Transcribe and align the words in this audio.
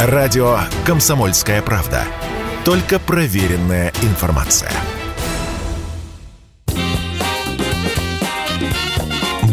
Радио 0.00 0.60
«Комсомольская 0.86 1.60
правда». 1.60 2.04
Только 2.64 3.00
проверенная 3.00 3.92
информация. 4.02 4.70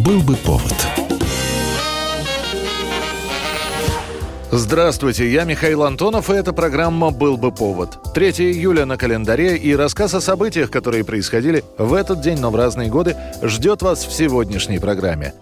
Был 0.01 0.21
бы 0.21 0.35
повод. 0.35 0.71
Здравствуйте, 4.51 5.31
я 5.31 5.45
Михаил 5.45 5.81
Антонов, 5.81 6.29
и 6.29 6.33
эта 6.33 6.53
программа 6.53 7.09
«Был 7.09 7.37
бы 7.37 7.51
повод». 7.51 8.13
3 8.13 8.29
июля 8.33 8.85
на 8.85 8.97
календаре 8.97 9.57
и 9.57 9.75
рассказ 9.75 10.13
о 10.13 10.21
событиях, 10.21 10.69
которые 10.69 11.03
происходили 11.03 11.63
в 11.79 11.95
этот 11.95 12.21
день, 12.21 12.39
но 12.39 12.51
в 12.51 12.55
разные 12.55 12.89
годы, 12.89 13.17
ждет 13.41 13.81
вас 13.81 14.05
в 14.05 14.13
сегодняшней 14.13 14.77
программе. 14.77 15.33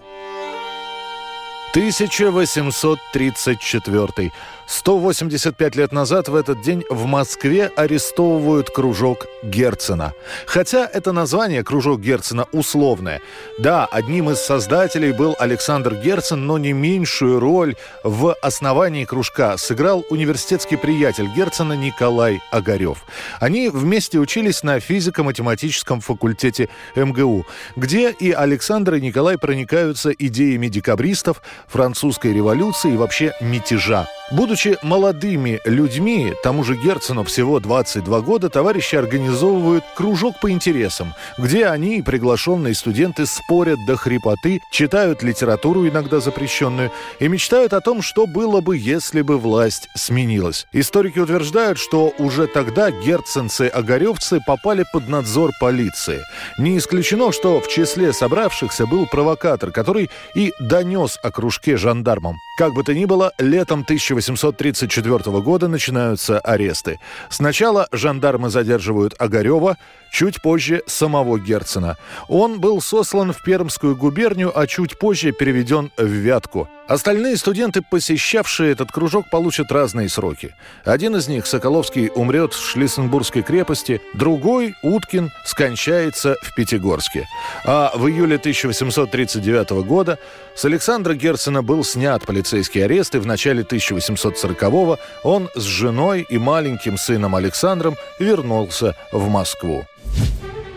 1834. 1.74 4.32
185 4.66 5.76
лет 5.76 5.92
назад 5.92 6.28
в 6.28 6.34
этот 6.34 6.62
день 6.62 6.84
в 6.90 7.06
Москве 7.06 7.70
арестовывают 7.76 8.70
кружок 8.70 9.26
Герцена. 9.42 10.14
Хотя 10.46 10.88
это 10.90 11.12
название 11.12 11.62
кружок 11.62 12.00
Герцена 12.00 12.46
условное. 12.52 13.20
Да, 13.58 13.86
одним 13.86 14.30
из 14.30 14.38
создателей 14.40 15.12
был 15.12 15.36
Александр 15.38 15.94
Герцен, 15.94 16.46
но 16.46 16.58
не 16.58 16.72
меньшую 16.72 17.40
роль 17.40 17.76
в 18.02 18.34
основании 18.42 19.04
кружка 19.04 19.56
сыграл 19.56 20.04
университетский 20.10 20.76
приятель 20.76 21.28
Герцена 21.36 21.74
Николай 21.74 22.40
Огарев. 22.50 23.04
Они 23.40 23.68
вместе 23.68 24.18
учились 24.18 24.62
на 24.62 24.80
физико-математическом 24.80 26.00
факультете 26.00 26.68
МГУ, 26.96 27.46
где 27.76 28.10
и 28.10 28.32
Александр 28.32 28.94
и 28.94 29.00
Николай 29.00 29.38
проникаются 29.38 30.10
идеями 30.10 30.68
декабристов, 30.68 31.42
французской 31.68 32.32
революции 32.32 32.94
и 32.94 32.96
вообще 32.96 33.32
мятежа. 33.40 34.06
Будучи 34.32 34.53
молодыми 34.82 35.60
людьми, 35.64 36.32
тому 36.42 36.64
же 36.64 36.76
Герцену 36.76 37.24
всего 37.24 37.60
22 37.60 38.20
года, 38.20 38.48
товарищи 38.48 38.94
организовывают 38.94 39.84
кружок 39.96 40.40
по 40.40 40.50
интересам, 40.50 41.14
где 41.38 41.66
они 41.66 41.98
и 41.98 42.02
приглашенные 42.02 42.74
студенты 42.74 43.26
спорят 43.26 43.78
до 43.86 43.96
хрипоты, 43.96 44.60
читают 44.70 45.22
литературу, 45.22 45.88
иногда 45.88 46.20
запрещенную, 46.20 46.92
и 47.18 47.28
мечтают 47.28 47.72
о 47.72 47.80
том, 47.80 48.00
что 48.00 48.26
было 48.26 48.60
бы, 48.60 48.76
если 48.76 49.22
бы 49.22 49.38
власть 49.38 49.88
сменилась. 49.96 50.66
Историки 50.72 51.18
утверждают, 51.18 51.78
что 51.78 52.12
уже 52.18 52.46
тогда 52.46 52.90
герценцы-огаревцы 52.90 54.40
попали 54.46 54.84
под 54.92 55.08
надзор 55.08 55.50
полиции. 55.60 56.20
Не 56.58 56.78
исключено, 56.78 57.32
что 57.32 57.60
в 57.60 57.68
числе 57.68 58.12
собравшихся 58.12 58.86
был 58.86 59.06
провокатор, 59.06 59.72
который 59.72 60.10
и 60.34 60.52
донес 60.60 61.18
о 61.22 61.30
кружке 61.30 61.76
жандармам. 61.76 62.36
Как 62.56 62.72
бы 62.72 62.84
то 62.84 62.94
ни 62.94 63.04
было, 63.04 63.32
летом 63.38 63.80
1834 63.80 65.40
года 65.40 65.66
начинаются 65.66 66.38
аресты. 66.38 67.00
Сначала 67.28 67.88
жандармы 67.90 68.48
задерживают 68.48 69.14
Огарева, 69.18 69.76
чуть 70.12 70.40
позже 70.40 70.84
самого 70.86 71.40
Герцена. 71.40 71.96
Он 72.28 72.60
был 72.60 72.80
сослан 72.80 73.32
в 73.32 73.42
Пермскую 73.42 73.96
губернию, 73.96 74.56
а 74.56 74.68
чуть 74.68 74.96
позже 75.00 75.32
переведен 75.32 75.90
в 75.96 76.04
Вятку. 76.04 76.68
Остальные 76.86 77.38
студенты, 77.38 77.82
посещавшие 77.82 78.70
этот 78.70 78.92
кружок, 78.92 79.30
получат 79.30 79.72
разные 79.72 80.08
сроки. 80.08 80.54
Один 80.84 81.16
из 81.16 81.26
них, 81.26 81.46
Соколовский, 81.46 82.10
умрет 82.14 82.52
в 82.52 82.70
Шлиссенбургской 82.70 83.42
крепости, 83.42 84.00
другой, 84.12 84.74
Уткин, 84.82 85.32
скончается 85.46 86.36
в 86.42 86.54
Пятигорске. 86.54 87.26
А 87.64 87.90
в 87.94 88.06
июле 88.06 88.36
1839 88.36 89.70
года 89.86 90.18
с 90.54 90.64
Александра 90.66 91.14
Герцена 91.14 91.62
был 91.62 91.82
снят 91.82 92.22
полицейский 92.22 92.43
арест, 92.84 93.14
и 93.14 93.18
в 93.18 93.26
начале 93.26 93.62
1840-го 93.62 94.98
он 95.22 95.48
с 95.54 95.62
женой 95.62 96.26
и 96.28 96.38
маленьким 96.38 96.98
сыном 96.98 97.34
Александром 97.34 97.96
вернулся 98.18 98.96
в 99.12 99.28
Москву. 99.28 99.86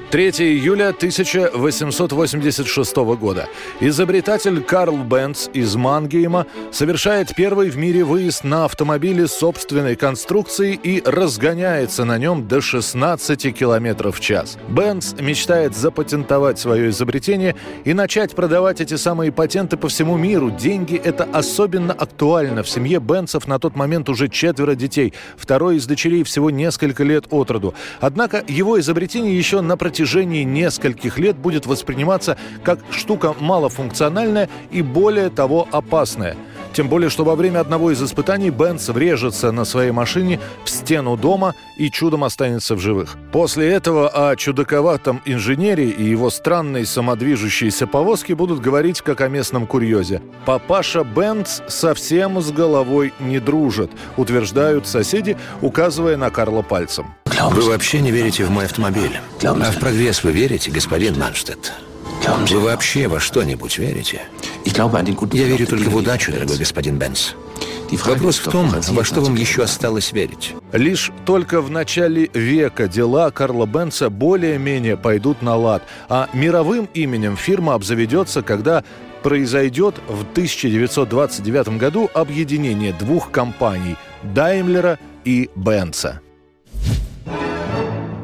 3 0.09 0.29
июля 0.39 0.89
1886 0.89 2.95
года. 2.95 3.49
Изобретатель 3.81 4.63
Карл 4.63 4.99
Бенц 4.99 5.49
из 5.51 5.75
Мангейма 5.75 6.47
совершает 6.71 7.35
первый 7.35 7.69
в 7.69 7.77
мире 7.77 8.05
выезд 8.05 8.45
на 8.45 8.63
автомобиле 8.63 9.27
собственной 9.27 9.97
конструкции 9.97 10.79
и 10.81 11.03
разгоняется 11.05 12.05
на 12.05 12.17
нем 12.17 12.47
до 12.47 12.61
16 12.61 13.53
км 13.53 14.11
в 14.11 14.21
час. 14.21 14.57
Бенц 14.69 15.11
мечтает 15.19 15.75
запатентовать 15.75 16.57
свое 16.57 16.89
изобретение 16.89 17.57
и 17.83 17.93
начать 17.93 18.33
продавать 18.33 18.79
эти 18.79 18.95
самые 18.95 19.33
патенты 19.33 19.75
по 19.75 19.89
всему 19.89 20.15
миру. 20.15 20.51
Деньги– 20.51 20.95
это 21.03 21.27
особенно 21.33 21.91
актуально. 21.91 22.63
В 22.63 22.69
семье 22.69 23.01
Бенцев 23.01 23.45
на 23.45 23.59
тот 23.59 23.75
момент 23.75 24.07
уже 24.07 24.29
четверо 24.29 24.75
детей. 24.75 25.13
Второй 25.35 25.75
из 25.75 25.85
дочерей 25.85 26.23
всего 26.23 26.49
несколько 26.49 27.03
лет 27.03 27.25
от 27.29 27.51
роду. 27.51 27.73
Однако 27.99 28.41
его 28.47 28.79
изобретение 28.79 29.37
еще 29.37 29.59
на 29.59 29.75
протяжении 29.75 29.96
протяжении 29.97 30.43
нескольких 30.43 31.17
лет 31.17 31.37
будет 31.37 31.65
восприниматься 31.65 32.37
как 32.63 32.77
штука 32.91 33.33
малофункциональная 33.39 34.47
и 34.69 34.83
более 34.83 35.31
того 35.31 35.67
опасная. 35.71 36.37
Тем 36.73 36.87
более, 36.87 37.09
что 37.09 37.23
во 37.23 37.35
время 37.35 37.61
одного 37.61 37.89
из 37.89 38.03
испытаний 38.03 38.51
Бенц 38.51 38.89
врежется 38.89 39.51
на 39.51 39.65
своей 39.65 39.89
машине 39.89 40.39
в 40.65 40.69
стену 40.69 41.17
дома 41.17 41.55
и 41.79 41.89
чудом 41.89 42.23
останется 42.23 42.75
в 42.75 42.79
живых. 42.79 43.17
После 43.31 43.69
этого 43.69 44.07
о 44.09 44.35
чудаковатом 44.35 45.19
инженере 45.25 45.89
и 45.89 46.03
его 46.03 46.29
странной 46.29 46.85
самодвижущейся 46.85 47.87
повозке 47.87 48.35
будут 48.35 48.59
говорить 48.59 49.01
как 49.01 49.21
о 49.21 49.29
местном 49.29 49.65
курьезе. 49.65 50.21
Папаша 50.45 51.03
Бенц 51.03 51.61
совсем 51.67 52.39
с 52.39 52.51
головой 52.51 53.13
не 53.19 53.39
дружит, 53.39 53.89
утверждают 54.15 54.85
соседи, 54.85 55.35
указывая 55.63 56.17
на 56.17 56.29
Карла 56.29 56.61
пальцем. 56.61 57.07
Вы 57.39 57.61
вообще 57.61 58.01
не 58.01 58.11
верите 58.11 58.45
в 58.45 58.49
мой 58.49 58.65
автомобиль. 58.65 59.19
А 59.43 59.71
в 59.71 59.79
прогресс 59.79 60.23
вы 60.23 60.31
верите, 60.31 60.71
господин 60.71 61.19
Манштедт? 61.19 61.73
Вы 62.49 62.59
вообще 62.59 63.07
во 63.07 63.19
что-нибудь 63.19 63.77
верите? 63.77 64.21
Я 64.65 65.45
верю 65.45 65.67
только 65.67 65.89
в 65.89 65.95
удачу, 65.95 66.31
дорогой 66.31 66.57
господин 66.57 66.97
Бенс. 66.97 67.35
Вопрос 68.05 68.39
в 68.39 68.51
том, 68.51 68.69
во 68.69 69.03
что 69.03 69.21
вам 69.21 69.35
еще 69.35 69.63
осталось 69.63 70.11
верить. 70.11 70.53
Лишь 70.73 71.11
только 71.25 71.61
в 71.61 71.69
начале 71.71 72.29
века 72.33 72.87
дела 72.87 73.31
Карла 73.31 73.65
Бенца 73.65 74.09
более-менее 74.09 74.97
пойдут 74.97 75.41
на 75.41 75.55
лад, 75.55 75.83
а 76.09 76.27
мировым 76.33 76.89
именем 76.93 77.37
фирма 77.37 77.75
обзаведется, 77.75 78.41
когда 78.41 78.83
произойдет 79.23 79.95
в 80.07 80.21
1929 80.31 81.77
году 81.77 82.09
объединение 82.13 82.93
двух 82.93 83.31
компаний– 83.31 83.95
Даймлера 84.23 84.99
и 85.23 85.49
Бенца. 85.55 86.21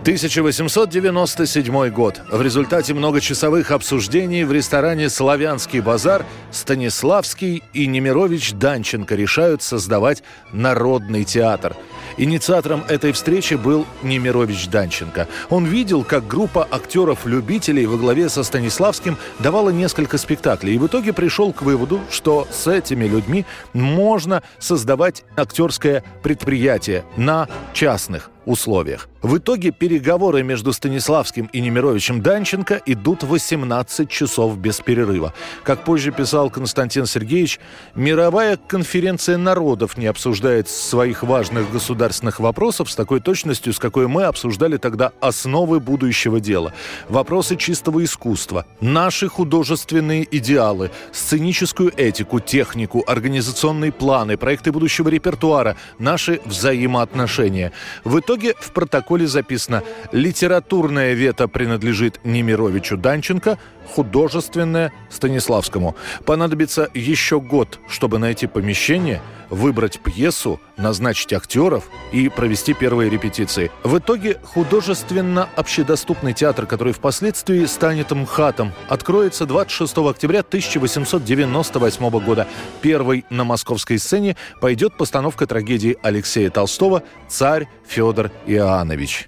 1897 0.03 1.89
год. 1.91 2.21
В 2.29 2.41
результате 2.41 2.93
многочасовых 2.93 3.71
обсуждений 3.71 4.43
в 4.43 4.51
ресторане 4.51 5.09
«Славянский 5.09 5.79
базар» 5.79 6.25
Станиславский 6.51 7.63
и 7.71 7.87
Немирович 7.87 8.51
Данченко 8.51 9.15
решают 9.15 9.63
создавать 9.63 10.21
народный 10.51 11.23
театр– 11.23 11.77
Инициатором 12.17 12.83
этой 12.87 13.11
встречи 13.11 13.55
был 13.55 13.85
Немирович 14.03 14.67
Данченко. 14.67 15.27
Он 15.49 15.65
видел, 15.65 16.03
как 16.03 16.27
группа 16.27 16.67
актеров-любителей 16.69 17.85
во 17.85 17.97
главе 17.97 18.29
со 18.29 18.43
Станиславским 18.43 19.17
давала 19.39 19.69
несколько 19.69 20.17
спектаклей, 20.17 20.75
и 20.75 20.77
в 20.77 20.87
итоге 20.87 21.13
пришел 21.13 21.51
к 21.53 21.61
выводу, 21.63 22.01
что 22.11 22.47
с 22.51 22.67
этими 22.67 23.05
людьми 23.05 23.45
можно 23.73 24.43
создавать 24.59 25.23
актерское 25.35 26.03
предприятие 26.21 27.03
на 27.17 27.47
частных 27.73 28.29
условиях. 28.45 29.09
В 29.21 29.37
итоге 29.37 29.71
переговоры 29.71 30.43
между 30.43 30.73
Станиславским 30.73 31.45
и 31.53 31.61
Немировичем 31.61 32.21
Данченко 32.21 32.81
идут 32.85 33.23
18 33.23 34.09
часов 34.09 34.57
без 34.57 34.79
перерыва. 34.81 35.33
Как 35.63 35.85
позже 35.85 36.11
писал 36.11 36.49
Константин 36.49 37.05
Сергеевич, 37.05 37.59
мировая 37.95 38.57
конференция 38.57 39.37
народов 39.37 39.97
не 39.97 40.07
обсуждает 40.07 40.67
своих 40.67 41.23
важных 41.23 41.71
государственных 42.03 42.41
вопросов 42.41 42.91
с 42.91 42.95
такой 42.95 43.21
точностью, 43.21 43.71
с 43.71 43.79
какой 43.79 44.07
мы 44.07 44.25
обсуждали 44.25 44.75
тогда 44.75 45.13
основы 45.21 45.79
будущего 45.79 46.41
дела. 46.41 46.73
Вопросы 47.07 47.55
чистого 47.55 48.03
искусства, 48.03 48.65
наши 48.81 49.29
художественные 49.29 50.27
идеалы, 50.29 50.91
сценическую 51.13 51.93
этику, 51.95 52.41
технику, 52.41 53.05
организационные 53.07 53.93
планы, 53.93 54.35
проекты 54.35 54.73
будущего 54.73 55.07
репертуара, 55.07 55.77
наши 55.97 56.41
взаимоотношения. 56.43 57.71
В 58.03 58.19
итоге 58.19 58.53
в 58.59 58.73
протоколе 58.73 59.25
записано 59.25 59.81
«Литературное 60.11 61.13
вето 61.13 61.47
принадлежит 61.47 62.19
Немировичу 62.25 62.97
Данченко, 62.97 63.57
художественное– 63.95 64.91
Станиславскому». 65.09 65.95
Понадобится 66.25 66.89
еще 66.93 67.39
год, 67.39 67.79
чтобы 67.87 68.19
найти 68.19 68.47
помещение– 68.47 69.21
выбрать 69.49 69.99
пьесу, 69.99 70.59
назначить 70.77 71.33
актеров 71.33 71.89
и 72.11 72.29
провести 72.29 72.73
первые 72.73 73.09
репетиции. 73.09 73.71
В 73.83 73.97
итоге 73.97 74.39
художественно-общедоступный 74.43 76.33
театр, 76.33 76.65
который 76.65 76.93
впоследствии 76.93 77.65
станет 77.65 78.11
МХАТом, 78.11 78.73
откроется 78.87 79.45
26 79.45 79.97
октября 79.97 80.39
1898 80.39 82.09
года. 82.19 82.47
Первой 82.81 83.25
на 83.29 83.43
московской 83.43 83.99
сцене 83.99 84.35
пойдет 84.61 84.97
постановка 84.97 85.47
трагедии 85.47 85.97
Алексея 86.01 86.49
Толстого 86.49 87.03
«Царь 87.27 87.67
Федор 87.87 88.31
Иоаннович». 88.45 89.27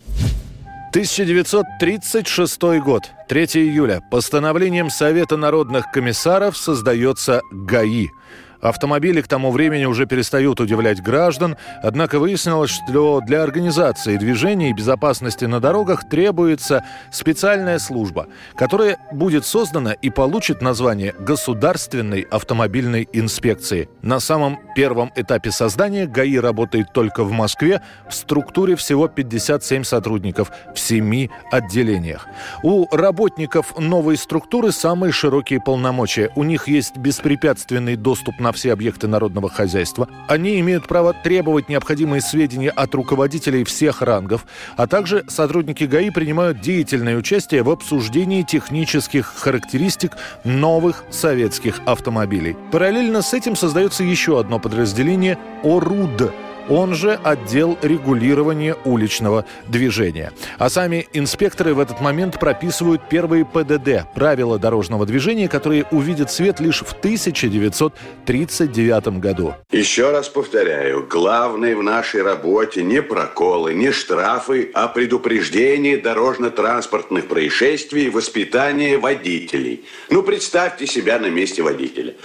1936 0.96 2.62
год, 2.80 3.04
3 3.28 3.44
июля. 3.44 4.02
Постановлением 4.10 4.90
Совета 4.90 5.36
народных 5.36 5.92
комиссаров 5.92 6.56
создается 6.56 7.42
ГАИ– 7.52 8.08
Автомобили 8.66 9.22
к 9.22 9.28
тому 9.28 9.52
времени 9.52 9.86
уже 9.86 10.08
перестают 10.08 10.60
удивлять 10.60 11.00
граждан, 11.00 11.56
однако 11.84 12.18
выяснилось, 12.18 12.72
что 12.72 13.22
для 13.22 13.44
организации 13.44 14.18
движения 14.18 14.72
и 14.72 14.74
безопасности 14.74 15.46
на 15.46 15.60
дорогах 15.60 16.10
требуется 16.10 16.84
специальная 17.12 17.78
служба, 17.78 18.26
которая 18.56 18.98
будет 19.12 19.46
создана 19.46 19.92
и 19.92 20.10
получит 20.10 20.64
название 20.64 21.14
Государственной 21.20 22.22
автомобильной 22.22 23.08
инспекции. 23.14 23.88
На 24.02 24.20
самом 24.20 24.58
первом 24.76 25.12
этапе 25.16 25.52
создания 25.52 26.08
ГАИ 26.08 26.38
работает 26.38 26.92
только 26.92 27.24
в 27.24 27.32
Москве 27.32 27.84
в 28.10 28.16
структуре 28.16 28.76
всего 28.76 29.08
57 29.08 29.84
сотрудников 29.84 30.50
в 30.74 30.80
семи 30.80 31.30
отделениях. 31.52 32.26
У 32.64 32.88
работников 32.92 33.78
новой 33.78 34.18
структуры 34.18 34.72
самые 34.72 35.12
широкие 35.12 35.62
полномочия. 35.62 36.32
У 36.36 36.42
них 36.42 36.68
есть 36.68 36.98
беспрепятственный 36.98 37.96
доступ 37.96 38.40
на 38.40 38.55
все 38.56 38.74
объекты 38.74 39.08
народного 39.08 39.50
хозяйства. 39.50 40.10
Они 40.28 40.60
имеют 40.60 40.88
право 40.88 41.14
требовать 41.14 41.70
необходимые 41.70 42.22
сведения 42.22 42.72
от 42.72 42.96
руководителей 42.96 43.64
всех 43.64 44.02
рангов, 44.02 44.46
а 44.76 44.88
также 44.88 45.24
сотрудники 45.28 45.84
ГАИ 45.84 46.10
принимают 46.10 46.62
деятельное 46.62 47.16
участие 47.16 47.62
в 47.62 47.70
обсуждении 47.70 48.42
технических 48.42 49.28
характеристик 49.36 50.14
новых 50.44 51.04
советских 51.12 51.82
автомобилей. 51.86 52.58
Параллельно 52.72 53.22
с 53.22 53.34
этим 53.34 53.56
создается 53.56 54.04
еще 54.04 54.40
одно 54.40 54.58
подразделение 54.58 55.38
ОРУД– 55.64 56.32
он 56.70 56.94
же 56.96 57.20
отдел 57.24 57.78
регулирования 57.82 58.76
уличного 58.86 59.46
движения. 59.68 60.32
А 60.58 60.70
сами 60.70 61.08
инспекторы 61.14 61.74
в 61.74 61.80
этот 61.80 62.02
момент 62.02 62.38
прописывают 62.40 63.08
первые 63.10 63.46
ПДД– 63.46 64.12
правила 64.16 64.60
дорожного 64.60 65.06
движения, 65.06 65.48
которые 65.48 65.86
увидят 65.92 66.32
свет 66.32 66.60
лишь 66.60 66.82
в 66.82 66.92
1939 66.94 69.20
году. 69.20 69.54
Еще 69.72 70.12
раз 70.12 70.28
повторяю, 70.30 71.06
главное 71.10 71.76
в 71.76 71.84
нашей 71.84 72.22
работе 72.22 72.84
не 72.84 73.02
проколы, 73.02 73.74
не 73.74 73.92
штрафы, 73.92 74.70
а 74.74 74.88
предупреждение 74.88 75.98
дорожно-транспортных 75.98 77.28
происшествий 77.28 78.06
и 78.06 78.10
воспитание 78.10 78.98
водителей. 78.98 79.84
Ну, 80.10 80.24
представьте 80.24 80.88
себя 80.88 81.20
на 81.20 81.28
месте 81.28 81.62
водителя. 81.62 82.16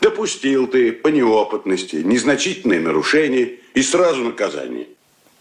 Допустил 0.00 0.66
ты 0.66 0.92
по 0.92 1.08
неопытности 1.08 1.96
незначительное 1.96 2.80
нарушение 2.80 3.60
и 3.74 3.82
сразу 3.82 4.22
наказание. 4.22 4.88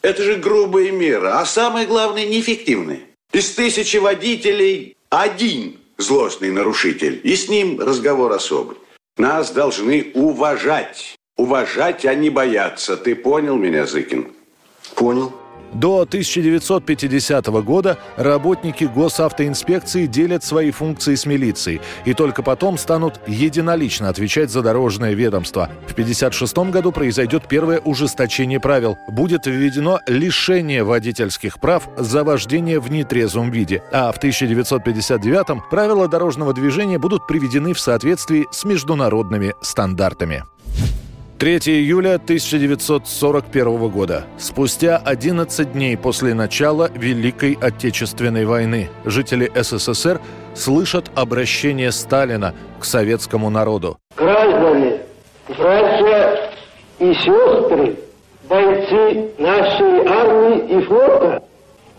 Это 0.02 0.24
же 0.24 0.36
грубая 0.36 0.92
мера, 0.92 1.40
а 1.40 1.46
самое 1.46 1.88
главное 1.88 2.26
неэффективная. 2.26 3.02
Из 3.32 3.52
тысячи 3.52 3.98
водителей 3.98 4.96
один 5.10 5.78
злостный 5.98 6.52
нарушитель, 6.52 7.20
и 7.24 7.36
с 7.36 7.50
ним 7.50 7.80
разговор 7.80 8.32
особый. 8.32 8.78
Нас 9.18 9.52
должны 9.52 10.12
уважать. 10.14 11.16
Уважать, 11.38 12.06
а 12.06 12.16
не 12.16 12.30
бояться. 12.30 12.96
Ты 12.98 13.16
понял 13.16 13.58
меня, 13.58 13.86
Зыкин? 13.86 14.32
Понял. 14.96 15.34
До 15.76 16.02
1950 16.02 17.48
года 17.64 17.98
работники 18.16 18.86
госавтоинспекции 18.86 20.06
делят 20.06 20.42
свои 20.44 20.72
функции 20.72 21.16
с 21.16 21.26
милицией 21.26 21.82
и 22.06 22.14
только 22.14 22.44
потом 22.44 22.78
станут 22.78 23.20
единолично 23.28 24.08
отвечать 24.08 24.50
за 24.50 24.62
дорожное 24.62 25.14
ведомство. 25.14 25.70
В 25.86 25.92
1956 25.92 26.72
году 26.72 26.94
произойдет 26.94 27.48
первое 27.50 27.80
ужесточение 27.80 28.62
правил. 28.62 28.98
Будет 29.10 29.48
введено 29.48 30.00
лишение 30.08 30.86
водительских 30.86 31.60
прав 31.60 31.90
за 31.98 32.24
вождение 32.24 32.80
в 32.80 32.90
нетрезвом 32.90 33.52
виде. 33.52 33.84
А 33.92 34.14
в 34.14 34.18
1959 34.18 35.70
правила 35.70 36.08
дорожного 36.08 36.54
движения 36.54 37.00
будут 37.00 37.28
приведены 37.28 37.74
в 37.74 37.82
соответствии 37.82 38.48
с 38.50 38.64
международными 38.64 39.54
стандартами. 39.62 40.46
3 41.46 41.60
июля 41.68 42.16
1941 42.16 43.90
года. 43.90 44.24
Спустя 44.36 45.00
11 45.06 45.74
дней 45.74 45.96
после 45.96 46.34
начала 46.34 46.90
Великой 46.96 47.56
Отечественной 47.62 48.46
войны 48.46 48.90
жители 49.06 49.52
СССР 49.54 50.20
слышат 50.56 51.12
обращение 51.14 51.92
Сталина 51.92 52.56
к 52.80 52.84
советскому 52.84 53.52
народу. 53.52 54.00
Граждане, 54.18 55.02
братья 55.48 56.50
и 56.98 57.14
сестры, 57.14 57.96
бойцы 58.50 59.30
нашей 59.38 60.04
армии 60.08 60.80
и 60.80 60.82
флота, 60.82 61.44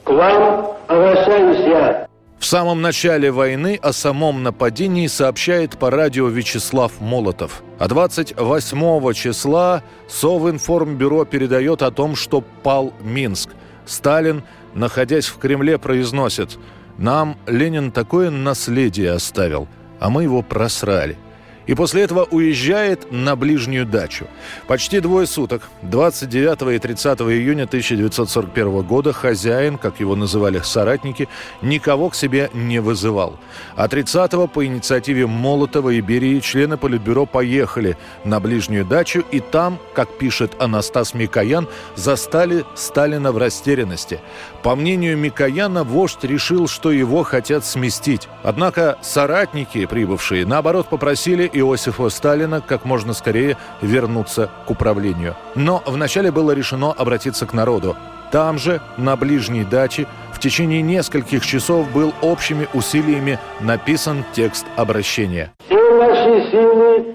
к 0.02 0.10
вам 0.10 0.72
обращаюсь 0.88 1.64
я. 1.69 2.06
В 2.46 2.48
самом 2.48 2.81
начале 2.81 3.32
войны 3.32 3.76
о 3.82 3.93
самом 3.93 4.44
нападении 4.44 5.08
сообщает 5.08 5.76
по 5.76 5.90
радио 5.90 6.28
Вячеслав 6.28 7.00
Молотов. 7.00 7.64
А 7.81 7.88
28 7.88 9.12
числа 9.14 9.82
Совинформбюро 10.08 11.25
передает 11.25 11.82
о 11.82 11.90
том, 11.90 12.14
что 12.14 12.43
пал 12.62 12.94
Минск. 13.00 13.50
Сталин, 13.84 14.44
находясь 14.75 15.26
в 15.26 15.38
Кремле, 15.38 15.76
произносит 15.76 16.56
«Нам 16.98 17.37
Ленин 17.48 17.90
такое 17.90 18.31
наследие 18.31 19.10
оставил, 19.10 19.66
а 19.98 20.08
мы 20.08 20.22
его 20.22 20.43
просрали 20.43 21.19
и 21.66 21.74
после 21.74 22.02
этого 22.02 22.26
уезжает 22.30 23.10
на 23.10 23.36
ближнюю 23.36 23.86
дачу. 23.86 24.26
Почти 24.66 25.00
двое 25.00 25.26
суток, 25.26 25.68
29 25.82 26.74
и 26.74 26.78
30 26.78 27.20
июня 27.20 27.64
1941 27.64 28.82
года, 28.82 29.12
хозяин, 29.12 29.78
как 29.78 30.00
его 30.00 30.16
называли 30.16 30.60
соратники, 30.62 31.28
никого 31.62 32.10
к 32.10 32.14
себе 32.14 32.50
не 32.54 32.80
вызывал. 32.80 33.38
А 33.74 33.88
30 33.88 34.50
по 34.52 34.64
инициативе 34.64 35.26
Молотова 35.26 35.90
и 35.90 36.00
Берии 36.00 36.40
члены 36.40 36.76
Политбюро 36.76 37.26
поехали 37.26 37.96
на 38.24 38.40
ближнюю 38.40 38.84
дачу, 38.84 39.24
и 39.30 39.40
там, 39.40 39.78
как 39.94 40.19
пишет 40.19 40.52
Анастас 40.60 41.14
Микоян, 41.14 41.69
застали 41.94 42.64
Сталина 42.74 43.32
в 43.32 43.38
растерянности. 43.38 44.20
По 44.62 44.74
мнению 44.74 45.16
Микояна, 45.16 45.84
вождь 45.84 46.24
решил, 46.24 46.69
что 46.69 46.90
его 46.90 47.22
хотят 47.22 47.64
сместить. 47.64 48.28
Однако 48.42 48.98
соратники, 49.02 49.86
прибывшие, 49.86 50.46
наоборот, 50.46 50.88
попросили 50.88 51.50
Иосифа 51.58 52.08
Сталина 52.08 52.61
как 52.61 52.85
можно 52.85 53.12
скорее 53.12 53.56
вернуться 53.81 54.50
к 54.67 54.70
управлению. 54.70 55.35
Но 55.55 55.82
вначале 55.87 56.31
было 56.31 56.53
решено 56.53 56.93
обратиться 56.93 57.46
к 57.46 57.53
народу. 57.53 57.96
Там 58.31 58.58
же, 58.58 58.81
на 58.96 59.17
ближней 59.17 59.65
даче, 59.65 60.06
в 60.32 60.41
течение 60.41 60.82
нескольких 60.82 61.46
часов 61.46 61.91
был 61.93 62.13
общими 62.20 62.69
усилиями 62.75 63.39
написан 63.60 64.25
текст 64.32 64.67
обращения. 64.77 65.53
Все 65.67 65.98
наши 65.98 66.51
силы 66.51 67.15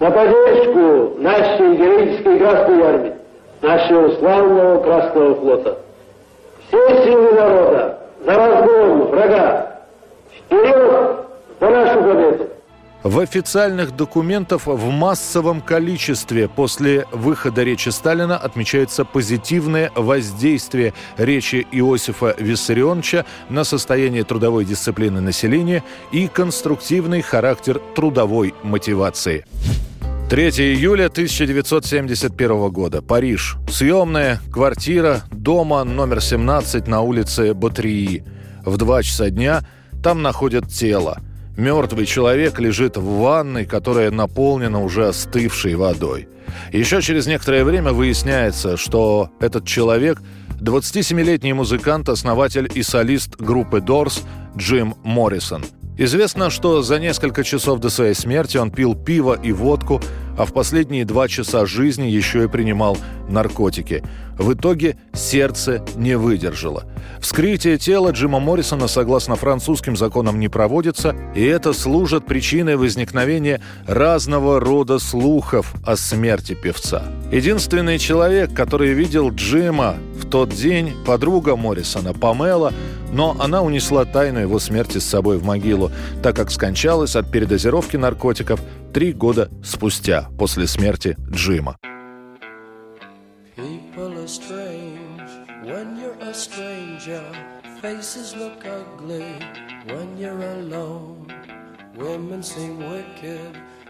на 0.00 0.10
поддержку 0.10 1.20
нашей 1.20 1.76
героической 1.76 2.38
Красной 2.38 2.82
Армии, 2.82 3.12
нашего 3.60 4.16
славного 4.16 4.82
Красного 4.82 5.34
флота. 5.34 5.78
Все 6.68 7.04
силы 7.04 7.32
народа 7.32 7.98
за 8.24 8.34
разгон 8.34 9.02
врага. 9.08 9.76
Вперед 10.32 11.26
за 11.60 11.70
нашу 11.70 12.02
победу! 12.02 12.48
В 13.02 13.18
официальных 13.18 13.96
документах 13.96 14.66
в 14.66 14.90
массовом 14.90 15.60
количестве 15.60 16.48
после 16.48 17.04
выхода 17.10 17.64
речи 17.64 17.88
Сталина 17.88 18.36
отмечается 18.36 19.04
позитивное 19.04 19.90
воздействие 19.96 20.94
речи 21.16 21.66
Иосифа 21.72 22.36
Виссарионовича 22.38 23.24
на 23.48 23.64
состояние 23.64 24.22
трудовой 24.22 24.64
дисциплины 24.64 25.20
населения 25.20 25.82
и 26.12 26.28
конструктивный 26.28 27.22
характер 27.22 27.80
трудовой 27.96 28.54
мотивации. 28.62 29.46
3 30.30 30.50
июля 30.50 31.06
1971 31.06 32.70
года. 32.70 33.02
Париж. 33.02 33.56
Съемная 33.68 34.40
квартира 34.52 35.22
дома 35.32 35.82
номер 35.82 36.20
17 36.20 36.86
на 36.86 37.00
улице 37.00 37.52
Батрии. 37.52 38.24
В 38.64 38.76
2 38.76 39.02
часа 39.02 39.30
дня 39.30 39.62
там 40.04 40.22
находят 40.22 40.68
тело– 40.68 41.18
Мертвый 41.56 42.06
человек 42.06 42.58
лежит 42.58 42.96
в 42.96 43.20
ванной, 43.20 43.66
которая 43.66 44.10
наполнена 44.10 44.82
уже 44.82 45.08
остывшей 45.08 45.74
водой. 45.74 46.28
Еще 46.72 47.02
через 47.02 47.26
некоторое 47.26 47.64
время 47.64 47.92
выясняется, 47.92 48.76
что 48.76 49.30
этот 49.40 49.66
человек– 49.66 50.20
27-летний 50.62 51.54
музыкант, 51.54 52.08
основатель 52.08 52.70
и 52.72 52.84
солист 52.84 53.34
группы 53.36 53.78
Doors 53.78 54.22
Джим 54.56 54.94
Моррисон. 55.02 55.64
Известно, 55.98 56.50
что 56.50 56.82
за 56.82 57.00
несколько 57.00 57.42
часов 57.42 57.80
до 57.80 57.90
своей 57.90 58.14
смерти 58.14 58.58
он 58.58 58.70
пил 58.70 58.94
пиво 58.94 59.36
и 59.42 59.50
водку, 59.50 60.00
а 60.36 60.44
в 60.44 60.52
последние 60.52 61.04
два 61.04 61.28
часа 61.28 61.66
жизни 61.66 62.06
еще 62.06 62.44
и 62.44 62.48
принимал 62.48 62.96
наркотики. 63.28 64.02
В 64.38 64.54
итоге 64.54 64.96
сердце 65.12 65.84
не 65.94 66.16
выдержало. 66.16 66.84
Вскрытие 67.20 67.78
тела 67.78 68.10
Джима 68.10 68.40
Моррисона, 68.40 68.88
согласно 68.88 69.36
французским 69.36 69.96
законам, 69.96 70.40
не 70.40 70.48
проводится, 70.48 71.14
и 71.34 71.44
это 71.44 71.72
служит 71.72 72.26
причиной 72.26 72.76
возникновения 72.76 73.60
разного 73.86 74.58
рода 74.58 74.98
слухов 74.98 75.74
о 75.84 75.96
смерти 75.96 76.54
певца. 76.54 77.04
Единственный 77.30 77.98
человек, 77.98 78.52
который 78.54 78.92
видел 78.92 79.30
Джима 79.30 79.96
тот 80.32 80.48
день, 80.48 80.94
подруга 81.04 81.56
Моррисона, 81.56 82.14
Памела, 82.14 82.72
но 83.12 83.36
она 83.38 83.60
унесла 83.60 84.06
тайну 84.06 84.40
его 84.40 84.58
смерти 84.58 84.96
с 84.96 85.04
собой 85.04 85.36
в 85.36 85.44
могилу, 85.44 85.92
так 86.22 86.34
как 86.34 86.50
скончалась 86.50 87.16
от 87.16 87.30
передозировки 87.30 87.98
наркотиков 87.98 88.58
три 88.94 89.12
года 89.12 89.50
спустя 89.62 90.30
после 90.38 90.66
смерти 90.66 91.18
Джима. 91.30 91.76
When 99.84 100.16
you're 100.16 100.40
alone. 100.40 101.26
Women 101.96 102.42
seem 102.42 102.78
wicked 102.78 103.56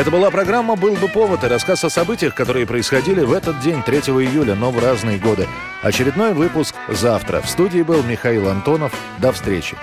Это 0.00 0.10
была 0.10 0.30
программа 0.30 0.76
«Был 0.76 0.94
бы 0.94 1.08
повод» 1.08 1.44
и 1.44 1.46
рассказ 1.46 1.84
о 1.84 1.90
событиях, 1.90 2.34
которые 2.34 2.66
происходили 2.66 3.20
в 3.20 3.34
этот 3.34 3.60
день, 3.60 3.82
3 3.82 3.98
июля, 3.98 4.54
но 4.54 4.70
в 4.70 4.82
разные 4.82 5.18
годы. 5.18 5.46
Очередной 5.82 6.32
выпуск 6.32 6.74
завтра. 6.88 7.42
В 7.42 7.50
студии 7.50 7.82
был 7.82 8.02
Михаил 8.02 8.48
Антонов. 8.48 8.94
До 9.18 9.30
встречи. 9.30 9.76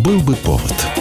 «Был 0.00 0.20
бы 0.20 0.34
повод» 0.36 0.93